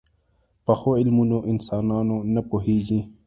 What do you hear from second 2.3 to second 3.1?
پوهيږي